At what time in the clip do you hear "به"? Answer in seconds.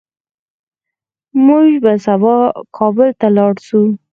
1.83-1.93